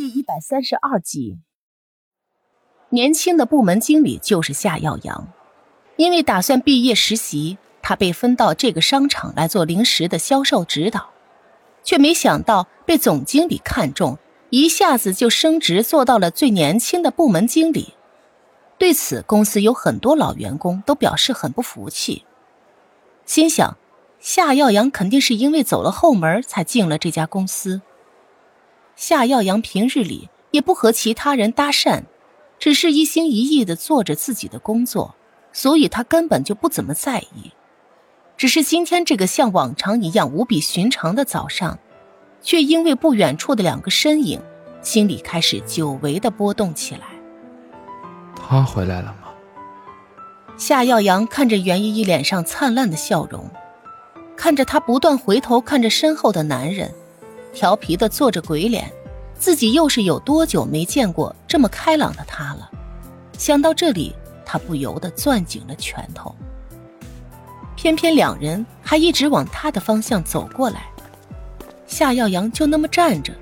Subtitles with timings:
[0.00, 1.40] 第一百三十二集，
[2.88, 5.28] 年轻的部门经理就是夏耀阳，
[5.96, 11.10] 因为打算毕业实习，他被分到这个商场来做零食的销售指导，
[11.84, 14.16] 却没想到被总经理看中，
[14.48, 17.92] 一下子就升职做到了最年轻的部门经理。
[18.78, 22.24] 对此，公司有很多老员工都表示很不服气，
[23.26, 23.76] 心想
[24.18, 27.82] 夏耀阳肯定是因为走了后门才进了这家公司。
[29.00, 32.02] 夏耀阳平日里也不和其他人搭讪，
[32.58, 35.14] 只是一心一意的做着自己的工作，
[35.54, 37.50] 所以他根本就不怎么在意。
[38.36, 41.78] 只是今天这个像往常一样无比寻常的早上，
[42.42, 44.38] 却因为不远处的两个身影，
[44.82, 47.06] 心里开始久违的波动起来。
[48.36, 49.28] 他回来了吗？
[50.58, 53.48] 夏耀阳看着袁依依脸上灿烂的笑容，
[54.36, 56.92] 看着他不断回头看着身后的男人。
[57.52, 58.90] 调皮的做着鬼脸，
[59.38, 62.70] 自己又是有多久没见过这么开朗的他了？
[63.36, 66.34] 想到这里，他不由得攥紧了拳头。
[67.74, 70.90] 偏偏两人还一直往他的方向走过来，
[71.86, 73.32] 夏耀阳就那么站着，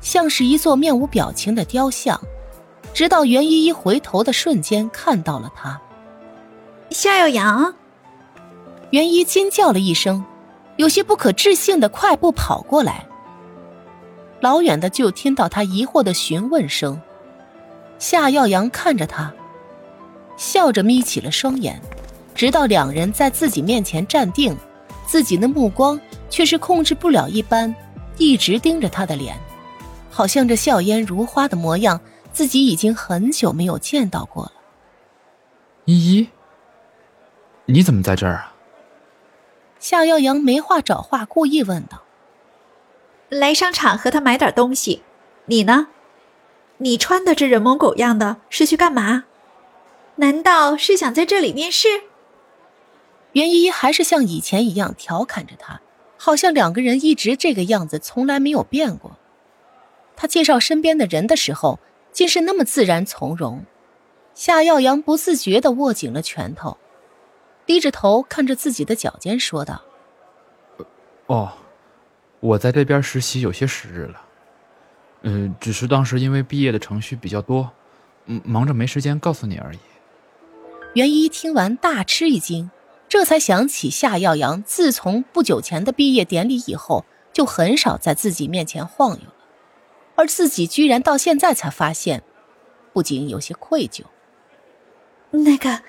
[0.00, 2.20] 像是一座面无表情的雕像，
[2.94, 5.80] 直到袁依依回头的瞬间看到了他。
[6.90, 7.74] 夏耀阳，
[8.90, 10.24] 袁依惊叫了一声，
[10.76, 13.04] 有些不可置信的快步跑过来。
[14.42, 17.00] 老远的就听到他疑惑的询问声，
[18.00, 19.32] 夏耀阳看着他，
[20.36, 21.80] 笑着眯起了双眼，
[22.34, 24.56] 直到两人在自己面前站定，
[25.06, 25.98] 自己的目光
[26.28, 27.72] 却是控制不了一般，
[28.18, 29.38] 一直盯着他的脸，
[30.10, 32.00] 好像这笑颜如花的模样，
[32.32, 34.52] 自己已经很久没有见到过了。
[35.84, 36.28] 依依，
[37.66, 38.52] 你怎么在这儿啊？
[39.78, 42.02] 夏耀阳没话找话，故意问道。
[43.38, 45.02] 来商场和他买点东西，
[45.46, 45.88] 你呢？
[46.76, 49.24] 你穿的这人模狗样的，是去干嘛？
[50.16, 51.88] 难道是想在这里面试？
[53.32, 55.80] 袁依依还是像以前一样调侃着他，
[56.18, 59.16] 好像两个人一直这个样子，从来没有变过。
[60.14, 61.78] 他介绍身边的人的时候，
[62.12, 63.64] 竟是那么自然从容。
[64.34, 66.76] 夏耀阳不自觉的握紧了拳头，
[67.64, 69.80] 低着头看着自己的脚尖，说道
[71.28, 71.52] ：“哦。”
[72.42, 74.20] 我在这边实习有些时日了，
[75.22, 77.70] 嗯，只是当时因为毕业的程序比较多，
[78.26, 79.78] 嗯，忙着没时间告诉你而已。
[80.94, 82.68] 袁一听完大吃一惊，
[83.08, 89.34] 这才想起夏耀阳自从不久前的毕业典礼以后，就很少在自己面前晃悠了，
[90.16, 92.24] 而自己居然到现在才发现，
[92.92, 94.02] 不仅有些愧疚。
[95.30, 95.82] 那个，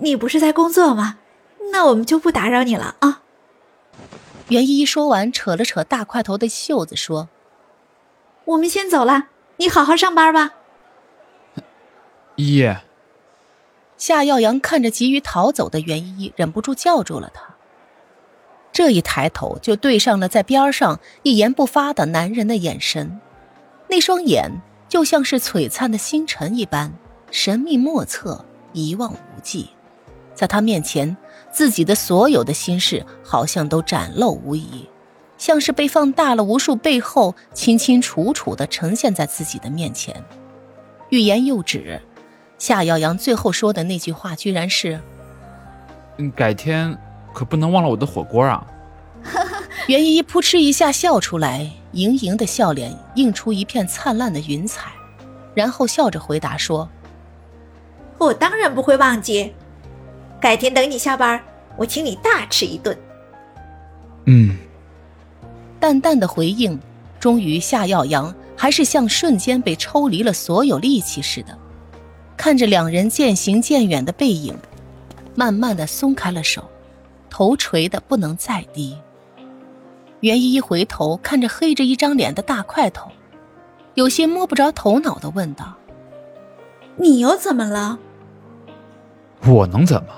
[0.00, 1.20] 你不是在工作吗？
[1.70, 3.21] 那我们就不打扰你了啊。
[4.52, 7.30] 袁依依说完，扯了扯大块头的袖子，说
[8.44, 10.52] ：“我们先走了，你好好上班吧。”
[12.36, 12.70] 依依。
[13.96, 17.54] 夏耀阳看着急于逃走的袁依依，忍不住叫住了她。
[18.72, 23.22] 这一抬头，就对上了在边上一言不发的男人的眼神，
[23.88, 26.92] 那双眼就像是璀璨的星辰一般，
[27.30, 29.70] 神秘莫测，一望无际。
[30.34, 31.16] 在他面前，
[31.50, 34.88] 自己的所有的心事好像都展露无遗，
[35.38, 40.24] 像是被放大了无数倍后，清清楚楚的呈现在自己的面前。
[41.10, 42.00] 欲言又止，
[42.58, 45.00] 夏耀阳最后说的那句话居然是
[46.34, 46.96] ：“改天
[47.34, 48.66] 可不能忘了我的火锅啊！”
[49.88, 54.90] 袁依依扑哧一下笑出来，盈盈的笑脸映出一片灿烂的云彩，
[55.54, 56.88] 然后笑着回答说
[58.18, 59.52] ：“我当然不会忘记。”
[60.42, 61.40] 改天等你下班，
[61.76, 62.98] 我请你大吃一顿。
[64.26, 64.56] 嗯，
[65.78, 66.76] 淡淡的回应，
[67.20, 71.56] 终于夏耀阳还是像瞬间被抽离了所有力气似的，
[72.36, 74.58] 看着两人渐行渐远的背影，
[75.36, 76.68] 慢慢的松开了手，
[77.30, 78.98] 头垂的不能再低。
[80.22, 83.08] 袁依依回头看着黑着一张脸的大块头，
[83.94, 85.74] 有些摸不着头脑的问道
[86.98, 88.00] ：“你又怎么了？”
[89.46, 90.08] 我能怎么？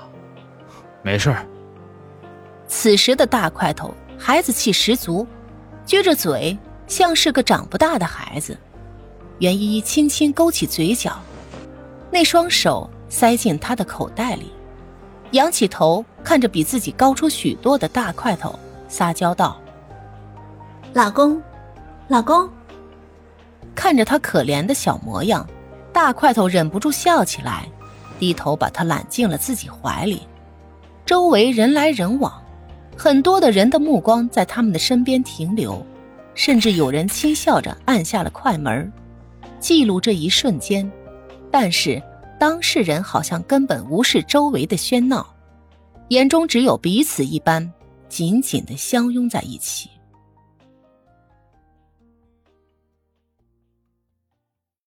[1.05, 1.45] 没事儿。
[2.67, 5.27] 此时的大块头孩子气十足，
[5.85, 6.57] 撅着嘴，
[6.87, 8.57] 像是个长不大的孩子。
[9.37, 11.19] 袁依依轻轻勾起嘴角，
[12.09, 14.51] 那双手塞进他的口袋里，
[15.31, 19.61] 仰起头看着比自己高出许多的大块头，撒娇道
[20.91, 21.39] ：“老公，
[22.07, 22.49] 老公。”
[23.75, 25.47] 看着他可怜的小模样，
[25.93, 27.69] 大块头忍不住笑起来，
[28.17, 30.27] 低头把他揽进了自己怀里。
[31.05, 32.33] 周围人来人往，
[32.97, 35.85] 很多的人的目光在他们的身边停留，
[36.33, 38.91] 甚至有人轻笑着按下了快门。
[39.59, 40.91] 记录这一瞬间，
[41.51, 42.01] 但是
[42.39, 45.25] 当事人好像根本无视周围的喧闹，
[46.07, 47.71] 眼中只有彼此一般，
[48.09, 49.91] 紧紧的相拥在一起。